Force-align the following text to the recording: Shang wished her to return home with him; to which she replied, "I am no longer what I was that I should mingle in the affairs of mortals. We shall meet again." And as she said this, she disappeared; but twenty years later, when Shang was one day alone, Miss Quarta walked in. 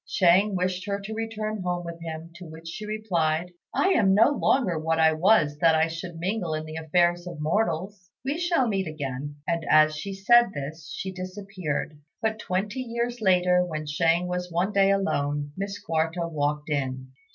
Shang 0.07 0.55
wished 0.55 0.87
her 0.87 0.99
to 0.99 1.13
return 1.13 1.61
home 1.61 1.85
with 1.85 2.01
him; 2.01 2.31
to 2.37 2.45
which 2.49 2.67
she 2.67 2.87
replied, 2.87 3.51
"I 3.71 3.89
am 3.89 4.15
no 4.15 4.29
longer 4.31 4.79
what 4.79 4.97
I 4.97 5.13
was 5.13 5.59
that 5.59 5.75
I 5.75 5.89
should 5.89 6.15
mingle 6.17 6.55
in 6.55 6.65
the 6.65 6.73
affairs 6.77 7.27
of 7.27 7.39
mortals. 7.39 8.09
We 8.25 8.39
shall 8.39 8.67
meet 8.67 8.87
again." 8.87 9.35
And 9.47 9.63
as 9.69 9.95
she 9.95 10.15
said 10.15 10.53
this, 10.55 10.91
she 10.91 11.11
disappeared; 11.11 11.99
but 12.19 12.39
twenty 12.39 12.79
years 12.81 13.21
later, 13.21 13.63
when 13.63 13.85
Shang 13.85 14.25
was 14.25 14.51
one 14.51 14.71
day 14.71 14.89
alone, 14.89 15.51
Miss 15.55 15.77
Quarta 15.79 16.27
walked 16.27 16.71
in. 16.71 17.11